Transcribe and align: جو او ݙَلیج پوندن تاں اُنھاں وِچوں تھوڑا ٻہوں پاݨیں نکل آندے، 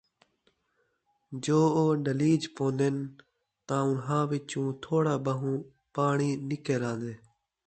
جو 1.43 1.59
او 1.77 1.85
ݙَلیج 2.05 2.41
پوندن 2.55 2.95
تاں 3.67 3.83
اُنھاں 3.89 4.23
وِچوں 4.29 4.67
تھوڑا 4.83 5.15
ٻہوں 5.23 5.57
پاݨیں 5.93 6.35
نکل 6.49 6.81
آندے، 6.91 7.13